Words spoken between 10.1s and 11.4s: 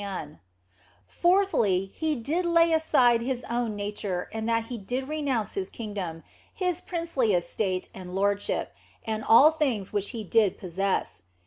did possess.